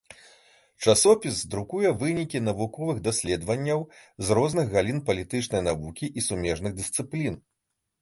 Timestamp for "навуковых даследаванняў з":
2.47-4.27